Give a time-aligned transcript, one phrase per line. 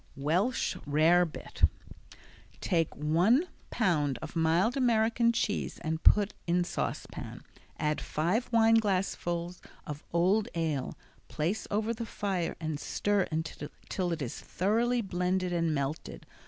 [0.15, 1.69] Welsh Rarebit
[2.59, 7.43] Take one pound of mild American cheese and put in saucepan.
[7.77, 14.39] Add five wineglassful of old ale, place over the fire and stir until it is
[14.39, 16.25] thoroughly blended and melted.